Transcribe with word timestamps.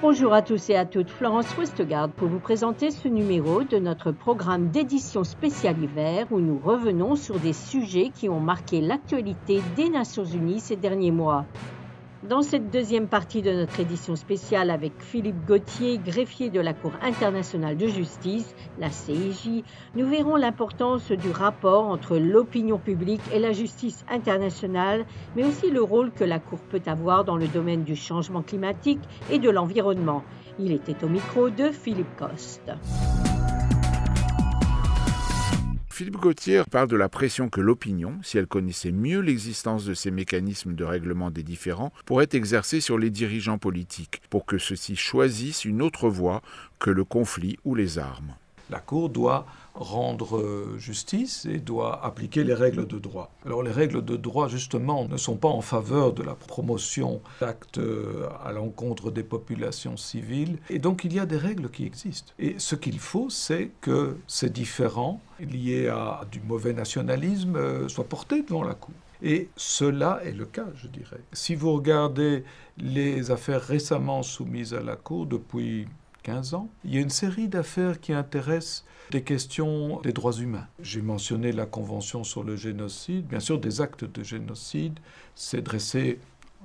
Bonjour 0.00 0.34
à 0.34 0.42
tous 0.42 0.70
et 0.70 0.76
à 0.76 0.84
toutes, 0.84 1.10
Florence 1.10 1.56
Westgard 1.56 2.10
pour 2.10 2.28
vous 2.28 2.38
présenter 2.38 2.90
ce 2.90 3.08
numéro 3.08 3.64
de 3.64 3.78
notre 3.78 4.12
programme 4.12 4.68
d'édition 4.70 5.24
spéciale 5.24 5.82
hiver 5.82 6.26
où 6.30 6.40
nous 6.40 6.58
revenons 6.58 7.16
sur 7.16 7.40
des 7.40 7.54
sujets 7.54 8.10
qui 8.10 8.28
ont 8.28 8.38
marqué 8.38 8.80
l'actualité 8.80 9.62
des 9.76 9.88
Nations 9.88 10.24
Unies 10.24 10.60
ces 10.60 10.76
derniers 10.76 11.10
mois. 11.10 11.46
Dans 12.28 12.40
cette 12.40 12.70
deuxième 12.70 13.06
partie 13.06 13.42
de 13.42 13.52
notre 13.52 13.80
édition 13.80 14.16
spéciale 14.16 14.70
avec 14.70 14.94
Philippe 14.98 15.44
Gauthier, 15.46 15.98
greffier 15.98 16.48
de 16.48 16.58
la 16.58 16.72
Cour 16.72 16.92
internationale 17.02 17.76
de 17.76 17.86
justice, 17.86 18.54
la 18.78 18.90
CIJ, 18.90 19.62
nous 19.94 20.08
verrons 20.08 20.36
l'importance 20.36 21.12
du 21.12 21.30
rapport 21.30 21.86
entre 21.86 22.16
l'opinion 22.16 22.78
publique 22.78 23.20
et 23.30 23.38
la 23.38 23.52
justice 23.52 24.06
internationale, 24.08 25.04
mais 25.36 25.44
aussi 25.44 25.70
le 25.70 25.82
rôle 25.82 26.12
que 26.12 26.24
la 26.24 26.38
Cour 26.38 26.60
peut 26.70 26.82
avoir 26.86 27.26
dans 27.26 27.36
le 27.36 27.46
domaine 27.46 27.84
du 27.84 27.94
changement 27.94 28.40
climatique 28.40 29.02
et 29.30 29.38
de 29.38 29.50
l'environnement. 29.50 30.22
Il 30.58 30.72
était 30.72 31.04
au 31.04 31.08
micro 31.08 31.50
de 31.50 31.68
Philippe 31.68 32.16
Coste. 32.16 32.72
Philippe 35.94 36.16
Gauthier 36.16 36.64
parle 36.68 36.88
de 36.88 36.96
la 36.96 37.08
pression 37.08 37.48
que 37.48 37.60
l'opinion, 37.60 38.18
si 38.24 38.36
elle 38.36 38.48
connaissait 38.48 38.90
mieux 38.90 39.20
l'existence 39.20 39.84
de 39.84 39.94
ces 39.94 40.10
mécanismes 40.10 40.74
de 40.74 40.82
règlement 40.82 41.30
des 41.30 41.44
différends, 41.44 41.92
pourrait 42.04 42.30
exercer 42.32 42.80
sur 42.80 42.98
les 42.98 43.10
dirigeants 43.10 43.58
politiques 43.58 44.20
pour 44.28 44.44
que 44.44 44.58
ceux-ci 44.58 44.96
choisissent 44.96 45.64
une 45.64 45.80
autre 45.80 46.08
voie 46.08 46.42
que 46.80 46.90
le 46.90 47.04
conflit 47.04 47.60
ou 47.64 47.76
les 47.76 48.00
armes. 48.00 48.34
La 48.70 48.80
Cour 48.80 49.08
doit 49.08 49.46
rendre 49.74 50.38
euh, 50.38 50.78
justice 50.78 51.46
et 51.46 51.58
doit 51.58 52.04
appliquer 52.04 52.44
les 52.44 52.54
règles 52.54 52.86
de 52.86 52.98
droit. 52.98 53.30
Alors 53.44 53.62
les 53.62 53.72
règles 53.72 54.04
de 54.04 54.16
droit, 54.16 54.48
justement, 54.48 55.06
ne 55.08 55.16
sont 55.16 55.36
pas 55.36 55.48
en 55.48 55.60
faveur 55.60 56.12
de 56.12 56.22
la 56.22 56.34
promotion 56.34 57.20
d'actes 57.40 57.78
euh, 57.78 58.28
à 58.44 58.52
l'encontre 58.52 59.10
des 59.10 59.24
populations 59.24 59.96
civiles. 59.96 60.58
Et 60.70 60.78
donc 60.78 61.04
il 61.04 61.12
y 61.12 61.18
a 61.18 61.26
des 61.26 61.36
règles 61.36 61.70
qui 61.70 61.84
existent. 61.84 62.32
Et 62.38 62.54
ce 62.58 62.76
qu'il 62.76 62.98
faut, 63.00 63.30
c'est 63.30 63.70
que 63.80 64.16
ces 64.26 64.50
différends 64.50 65.20
liés 65.40 65.88
à 65.88 66.22
du 66.30 66.40
mauvais 66.40 66.72
nationalisme 66.72 67.56
euh, 67.56 67.88
soient 67.88 68.04
portés 68.04 68.42
devant 68.42 68.62
la 68.62 68.74
Cour. 68.74 68.94
Et 69.22 69.48
cela 69.56 70.20
est 70.24 70.32
le 70.32 70.44
cas, 70.44 70.66
je 70.76 70.86
dirais. 70.86 71.20
Si 71.32 71.54
vous 71.54 71.72
regardez 71.72 72.44
les 72.76 73.30
affaires 73.30 73.62
récemment 73.62 74.22
soumises 74.22 74.74
à 74.74 74.80
la 74.80 74.96
Cour 74.96 75.26
depuis 75.26 75.86
15 76.24 76.54
ans, 76.54 76.70
il 76.84 76.94
y 76.94 76.98
a 76.98 77.00
une 77.00 77.10
série 77.10 77.48
d'affaires 77.48 78.00
qui 78.00 78.12
intéressent 78.12 78.84
des 79.10 79.22
questions 79.22 80.00
des 80.00 80.12
droits 80.12 80.32
humains. 80.32 80.66
J'ai 80.80 81.02
mentionné 81.02 81.52
la 81.52 81.66
Convention 81.66 82.24
sur 82.24 82.42
le 82.42 82.56
génocide. 82.56 83.26
Bien 83.26 83.40
sûr, 83.40 83.60
des 83.60 83.82
actes 83.82 84.04
de 84.04 84.22
génocide, 84.24 84.98
c'est 85.34 85.60
dresser 85.60 86.18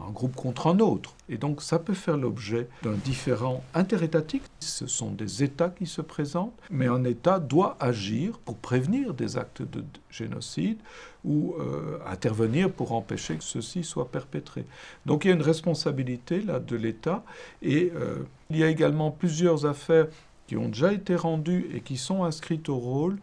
un 0.00 0.10
groupe 0.10 0.34
contre 0.34 0.66
un 0.66 0.78
autre. 0.78 1.14
Et 1.28 1.38
donc 1.38 1.62
ça 1.62 1.78
peut 1.78 1.94
faire 1.94 2.16
l'objet 2.16 2.68
d'un 2.82 2.92
différent 2.92 3.62
interétatique. 3.74 4.42
Ce 4.60 4.86
sont 4.86 5.10
des 5.10 5.42
États 5.42 5.70
qui 5.70 5.86
se 5.86 6.00
présentent, 6.00 6.58
mais 6.70 6.86
un 6.86 7.04
État 7.04 7.40
doit 7.40 7.76
agir 7.80 8.38
pour 8.38 8.56
prévenir 8.56 9.14
des 9.14 9.36
actes 9.36 9.62
de 9.62 9.84
génocide 10.10 10.78
ou 11.24 11.54
euh, 11.58 11.98
intervenir 12.06 12.70
pour 12.70 12.92
empêcher 12.92 13.36
que 13.36 13.44
ceux-ci 13.44 13.82
soient 13.84 14.10
perpétrés. 14.10 14.66
Donc 15.06 15.24
il 15.24 15.28
y 15.28 15.30
a 15.32 15.34
une 15.34 15.42
responsabilité 15.42 16.40
là 16.40 16.60
de 16.60 16.76
l'État 16.76 17.24
et 17.62 17.92
euh, 17.94 18.18
il 18.50 18.58
y 18.58 18.64
a 18.64 18.68
également 18.68 19.10
plusieurs 19.10 19.66
affaires 19.66 20.06
qui 20.46 20.56
ont 20.56 20.68
déjà 20.68 20.92
été 20.92 21.16
rendues 21.16 21.66
et 21.74 21.80
qui 21.80 21.96
sont 21.96 22.24
inscrites 22.24 22.68
au 22.68 22.76
rôle 22.76 23.18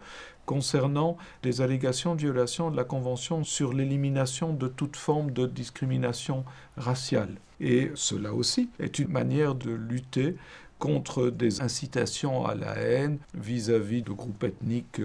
concernant 0.45 1.17
des 1.41 1.61
allégations 1.61 2.15
de 2.15 2.21
violation 2.21 2.69
de 2.69 2.75
la 2.75 2.83
Convention 2.83 3.43
sur 3.43 3.73
l'élimination 3.73 4.53
de 4.53 4.67
toute 4.67 4.95
forme 4.95 5.31
de 5.31 5.45
discrimination 5.45 6.43
raciale. 6.77 7.35
Et 7.61 7.91
cela 7.95 8.33
aussi 8.33 8.69
est 8.79 8.99
une 8.99 9.07
manière 9.07 9.55
de 9.55 9.71
lutter 9.71 10.35
contre 10.79 11.29
des 11.29 11.61
incitations 11.61 12.45
à 12.45 12.55
la 12.55 12.75
haine 12.75 13.19
vis-à-vis 13.35 14.01
de 14.01 14.11
groupes 14.11 14.43
ethniques. 14.43 15.01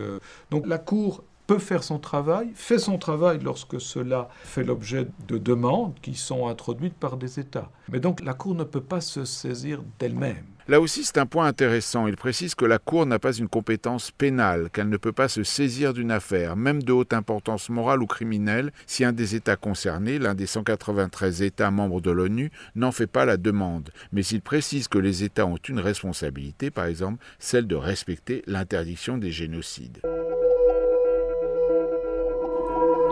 Donc 0.51 0.67
la 0.67 0.79
Cour 0.79 1.23
peut 1.49 1.59
faire 1.59 1.83
son 1.83 1.99
travail, 1.99 2.51
fait 2.55 2.79
son 2.79 2.99
travail 2.99 3.41
lorsque 3.43 3.81
cela 3.81 4.29
fait 4.45 4.63
l'objet 4.63 5.09
de 5.27 5.39
demandes 5.39 5.95
qui 6.03 6.15
sont 6.15 6.47
introduites 6.47 6.95
par 6.95 7.17
des 7.17 7.41
États. 7.41 7.71
Mais 7.91 8.01
donc 8.01 8.23
la 8.23 8.35
Cour 8.35 8.55
ne 8.55 8.65
peut 8.65 8.83
pas 8.83 9.01
se 9.01 9.25
saisir 9.25 9.83
d'elle-même. 9.99 10.45
Là 10.69 10.83
aussi, 10.83 11.03
c'est 11.03 11.17
un 11.17 11.25
point 11.25 11.47
intéressant. 11.47 12.07
Il 12.07 12.17
précise 12.17 12.55
que 12.55 12.67
la 12.67 12.79
Cour 12.79 13.07
n'a 13.07 13.19
pas 13.19 13.33
une 13.33 13.49
compétence 13.49 14.11
pénale, 14.11 14.69
qu'elle 14.71 14.91
ne 14.91 14.99
peut 14.99 15.13
pas 15.13 15.29
se 15.29 15.43
saisir 15.43 15.95
d'une 15.95 16.11
affaire, 16.11 16.57
même 16.57 16.83
de 16.83 16.93
haute 16.93 17.15
importance 17.15 17.71
morale 17.71 18.03
ou 18.03 18.07
criminelle, 18.07 18.71
si 18.87 19.03
un 19.03 19.13
des 19.13 19.35
États 19.35 19.57
concernés, 19.57 20.19
l'un 20.19 20.35
des 20.35 20.45
193 20.45 21.41
États 21.41 21.71
membres 21.71 22.03
de 22.03 22.11
l'ONU, 22.11 22.51
n'en 22.75 22.93
fait 22.93 23.07
pas 23.07 23.25
la 23.25 23.39
demande. 23.39 23.89
Mais 24.13 24.21
il 24.27 24.43
précise 24.43 24.89
que 24.89 24.99
les 24.99 25.25
États 25.25 25.47
ont 25.47 25.57
une 25.57 25.81
responsabilité, 25.81 26.71
par 26.71 26.85
exemple 26.85 27.25
celle 27.39 27.67
de 27.67 27.77
respecter 27.77 28.43
l'interdiction 28.47 29.17
des 29.17 29.31
génocides. 29.31 30.03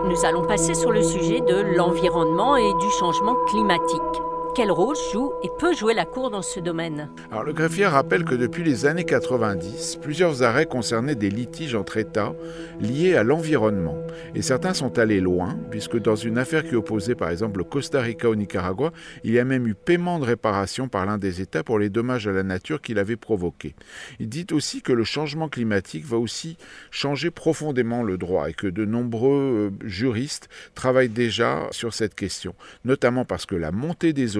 Nous 0.07 0.23
allons 0.23 0.43
passer 0.43 0.73
sur 0.73 0.91
le 0.91 1.03
sujet 1.03 1.41
de 1.41 1.55
l'environnement 1.75 2.55
et 2.55 2.73
du 2.75 2.89
changement 2.89 3.35
climatique 3.47 4.21
quel 4.57 4.71
rôle 4.71 4.95
joue 5.13 5.33
et 5.43 5.49
peut 5.59 5.75
jouer 5.75 5.93
la 5.93 6.05
Cour 6.05 6.31
dans 6.31 6.41
ce 6.41 6.59
domaine 6.59 7.11
Alors, 7.29 7.43
Le 7.43 7.53
greffier 7.53 7.85
rappelle 7.85 8.25
que 8.25 8.33
depuis 8.33 8.63
les 8.63 8.87
années 8.87 9.03
90, 9.03 9.99
plusieurs 10.01 10.41
arrêts 10.41 10.65
concernaient 10.65 11.13
des 11.13 11.29
litiges 11.29 11.75
entre 11.75 11.97
États 11.97 12.33
liés 12.81 13.15
à 13.15 13.21
l'environnement. 13.21 13.95
Et 14.33 14.41
certains 14.41 14.73
sont 14.73 14.97
allés 14.97 15.19
loin, 15.19 15.55
puisque 15.69 15.99
dans 15.99 16.15
une 16.15 16.39
affaire 16.39 16.63
qui 16.67 16.75
opposait 16.75 17.13
par 17.13 17.29
exemple 17.29 17.59
le 17.59 17.65
Costa 17.65 18.01
Rica 18.01 18.27
au 18.27 18.35
Nicaragua, 18.35 18.91
il 19.23 19.31
y 19.31 19.37
a 19.37 19.45
même 19.45 19.67
eu 19.67 19.75
paiement 19.75 20.17
de 20.17 20.25
réparation 20.25 20.87
par 20.87 21.05
l'un 21.05 21.19
des 21.19 21.39
États 21.39 21.63
pour 21.63 21.77
les 21.77 21.89
dommages 21.89 22.27
à 22.27 22.31
la 22.31 22.41
nature 22.41 22.81
qu'il 22.81 22.97
avait 22.97 23.15
provoqués. 23.15 23.75
Il 24.19 24.27
dit 24.27 24.47
aussi 24.51 24.81
que 24.81 24.91
le 24.91 25.03
changement 25.03 25.49
climatique 25.49 26.05
va 26.05 26.17
aussi 26.17 26.57
changer 26.89 27.29
profondément 27.29 28.01
le 28.01 28.17
droit 28.17 28.49
et 28.49 28.53
que 28.53 28.65
de 28.65 28.85
nombreux 28.85 29.71
euh, 29.83 29.87
juristes 29.87 30.49
travaillent 30.73 31.09
déjà 31.09 31.67
sur 31.69 31.93
cette 31.93 32.15
question, 32.15 32.55
notamment 32.85 33.23
parce 33.23 33.45
que 33.45 33.55
la 33.55 33.71
montée 33.71 34.13
des 34.13 34.37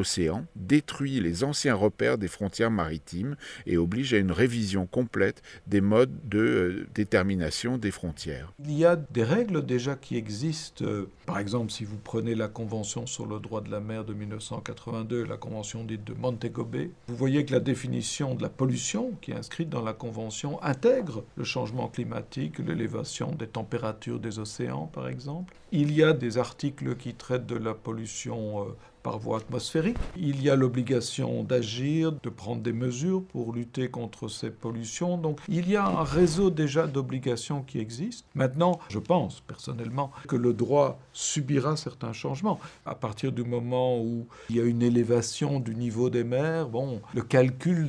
détruit 0.55 1.19
les 1.19 1.43
anciens 1.43 1.75
repères 1.75 2.17
des 2.17 2.27
frontières 2.27 2.71
maritimes 2.71 3.35
et 3.65 3.77
oblige 3.77 4.13
à 4.13 4.17
une 4.17 4.31
révision 4.31 4.85
complète 4.85 5.41
des 5.67 5.81
modes 5.81 6.15
de 6.25 6.39
euh, 6.39 6.87
détermination 6.93 7.77
des 7.77 7.91
frontières. 7.91 8.53
Il 8.63 8.77
y 8.77 8.85
a 8.85 8.95
des 8.95 9.23
règles 9.23 9.65
déjà 9.65 9.95
qui 9.95 10.17
existent. 10.17 10.85
Par 11.25 11.39
exemple, 11.39 11.71
si 11.71 11.83
vous 11.83 11.97
prenez 11.97 12.35
la 12.35 12.47
Convention 12.47 13.05
sur 13.05 13.25
le 13.25 13.39
droit 13.39 13.61
de 13.61 13.69
la 13.69 13.79
mer 13.79 14.05
de 14.05 14.13
1982, 14.13 15.25
la 15.25 15.37
Convention 15.37 15.83
dite 15.83 16.03
de 16.03 16.13
Montego 16.13 16.63
Bay, 16.63 16.91
vous 17.07 17.15
voyez 17.15 17.45
que 17.45 17.53
la 17.53 17.59
définition 17.59 18.35
de 18.35 18.41
la 18.41 18.49
pollution 18.49 19.11
qui 19.21 19.31
est 19.31 19.35
inscrite 19.35 19.69
dans 19.69 19.83
la 19.83 19.93
Convention 19.93 20.61
intègre 20.63 21.23
le 21.35 21.43
changement 21.43 21.87
climatique, 21.87 22.59
l'élévation 22.59 23.31
des 23.31 23.47
températures 23.47 24.19
des 24.19 24.39
océans, 24.39 24.87
par 24.87 25.07
exemple. 25.07 25.53
Il 25.71 25.93
y 25.93 26.03
a 26.03 26.13
des 26.13 26.37
articles 26.37 26.95
qui 26.95 27.13
traitent 27.13 27.45
de 27.45 27.57
la 27.57 27.73
pollution 27.73 28.61
euh, 28.61 28.75
par 29.07 29.19
voie 29.19 29.37
atmosphérique. 29.37 29.95
Il 30.17 30.43
y 30.43 30.49
a 30.49 30.57
l'obligation 30.57 31.41
d'agir, 31.41 32.11
de 32.11 32.29
prendre 32.29 32.61
des 32.61 32.73
mesures 32.73 33.23
pour 33.23 33.53
lutter 33.53 33.87
contre 33.87 34.27
ces 34.27 34.49
pollutions. 34.49 35.17
Donc 35.17 35.39
il 35.47 35.69
y 35.69 35.77
a 35.77 35.85
un 35.85 36.03
réseau 36.03 36.49
déjà 36.49 36.87
d'obligations 36.87 37.61
qui 37.61 37.79
existe. 37.79 38.25
Maintenant, 38.35 38.81
je 38.89 38.99
pense 38.99 39.39
personnellement 39.39 40.11
que 40.27 40.35
le 40.35 40.53
droit 40.53 40.99
subira 41.13 41.77
certains 41.77 42.11
changements. 42.11 42.59
À 42.85 42.95
partir 42.95 43.31
du 43.31 43.45
moment 43.45 44.01
où 44.01 44.27
il 44.49 44.57
y 44.57 44.59
a 44.59 44.65
une 44.65 44.81
élévation 44.81 45.61
du 45.61 45.73
niveau 45.73 46.09
des 46.09 46.25
mers, 46.25 46.67
bon, 46.67 47.01
le 47.15 47.21
calcul 47.21 47.87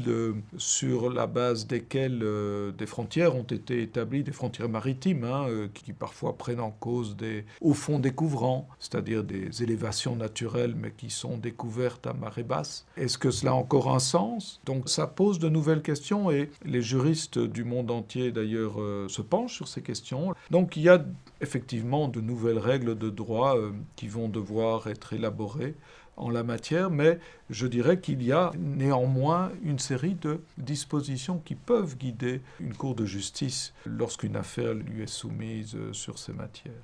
sur 0.56 1.10
la 1.10 1.26
base 1.26 1.66
desquelles 1.66 2.20
euh, 2.22 2.70
des 2.70 2.86
frontières 2.86 3.34
ont 3.34 3.42
été 3.42 3.82
établies, 3.82 4.22
des 4.22 4.30
frontières 4.30 4.68
maritimes, 4.68 5.24
hein, 5.24 5.48
euh, 5.48 5.66
qui 5.74 5.92
parfois 5.92 6.38
prennent 6.38 6.60
en 6.60 6.70
cause 6.70 7.16
des 7.16 7.44
hauts 7.60 7.74
fonds 7.74 7.98
découvrants, 7.98 8.68
c'est-à-dire 8.78 9.24
des 9.24 9.64
élévations 9.64 10.14
naturelles, 10.14 10.76
mais 10.76 10.92
qui 10.92 11.07
sont 11.10 11.36
découvertes 11.36 12.06
à 12.06 12.12
marée 12.12 12.42
basse. 12.42 12.86
Est-ce 12.96 13.18
que 13.18 13.30
cela 13.30 13.52
a 13.52 13.54
encore 13.54 13.94
un 13.94 13.98
sens? 13.98 14.60
Donc 14.64 14.88
ça 14.88 15.06
pose 15.06 15.38
de 15.38 15.48
nouvelles 15.48 15.82
questions 15.82 16.30
et 16.30 16.50
les 16.64 16.82
juristes 16.82 17.38
du 17.38 17.64
monde 17.64 17.90
entier 17.90 18.32
d'ailleurs 18.32 18.80
euh, 18.80 19.08
se 19.08 19.22
penchent 19.22 19.54
sur 19.54 19.68
ces 19.68 19.82
questions. 19.82 20.34
Donc 20.50 20.76
il 20.76 20.82
y 20.82 20.88
a 20.88 21.04
effectivement 21.40 22.08
de 22.08 22.20
nouvelles 22.20 22.58
règles 22.58 22.96
de 22.98 23.10
droit 23.10 23.56
euh, 23.56 23.72
qui 23.96 24.08
vont 24.08 24.28
devoir 24.28 24.86
être 24.88 25.12
élaborées 25.12 25.74
en 26.18 26.30
la 26.30 26.42
matière, 26.42 26.90
mais 26.90 27.18
je 27.48 27.66
dirais 27.66 28.00
qu'il 28.00 28.22
y 28.22 28.32
a 28.32 28.50
néanmoins 28.58 29.52
une 29.62 29.78
série 29.78 30.14
de 30.14 30.40
dispositions 30.58 31.40
qui 31.44 31.54
peuvent 31.54 31.96
guider 31.96 32.42
une 32.60 32.74
cour 32.74 32.94
de 32.94 33.04
justice 33.04 33.72
lorsqu'une 33.86 34.36
affaire 34.36 34.74
lui 34.74 35.02
est 35.02 35.06
soumise 35.06 35.76
euh, 35.76 35.92
sur 35.92 36.18
ces 36.18 36.32
matières. 36.32 36.82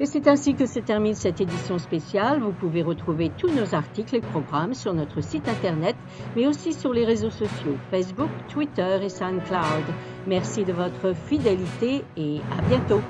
Et 0.00 0.06
c'est 0.06 0.28
ainsi 0.28 0.54
que 0.54 0.66
se 0.66 0.78
termine 0.78 1.14
cette 1.14 1.40
édition 1.40 1.78
spéciale. 1.78 2.40
Vous 2.40 2.52
pouvez 2.52 2.82
retrouver 2.82 3.30
tous 3.36 3.50
nos 3.50 3.74
articles 3.74 4.14
et 4.14 4.20
programmes 4.20 4.74
sur 4.74 4.94
notre 4.94 5.20
site 5.20 5.48
internet, 5.48 5.96
mais 6.36 6.46
aussi 6.46 6.72
sur 6.72 6.92
les 6.92 7.04
réseaux 7.04 7.30
sociaux 7.30 7.76
Facebook, 7.90 8.30
Twitter 8.48 8.98
et 9.02 9.08
SoundCloud. 9.08 9.84
Merci 10.26 10.64
de 10.64 10.72
votre 10.72 11.14
fidélité 11.14 12.04
et 12.16 12.40
à 12.56 12.62
bientôt. 12.68 13.00